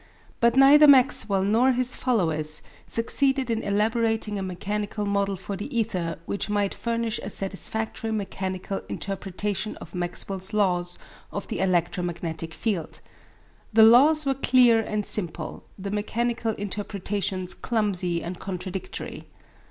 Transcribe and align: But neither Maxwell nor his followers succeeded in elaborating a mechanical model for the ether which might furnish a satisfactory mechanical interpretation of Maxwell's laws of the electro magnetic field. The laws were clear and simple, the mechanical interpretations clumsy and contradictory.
But 0.39 0.55
neither 0.55 0.87
Maxwell 0.87 1.43
nor 1.43 1.73
his 1.73 1.93
followers 1.93 2.63
succeeded 2.87 3.51
in 3.51 3.61
elaborating 3.61 4.39
a 4.39 4.41
mechanical 4.41 5.05
model 5.05 5.35
for 5.35 5.55
the 5.55 5.69
ether 5.77 6.17
which 6.25 6.49
might 6.49 6.73
furnish 6.73 7.19
a 7.19 7.29
satisfactory 7.29 8.11
mechanical 8.11 8.81
interpretation 8.89 9.75
of 9.77 9.93
Maxwell's 9.93 10.53
laws 10.53 10.97
of 11.31 11.47
the 11.49 11.59
electro 11.59 12.03
magnetic 12.03 12.55
field. 12.55 12.99
The 13.73 13.83
laws 13.83 14.25
were 14.25 14.33
clear 14.33 14.79
and 14.79 15.05
simple, 15.05 15.65
the 15.77 15.91
mechanical 15.91 16.53
interpretations 16.53 17.53
clumsy 17.53 18.23
and 18.23 18.39
contradictory. 18.39 19.25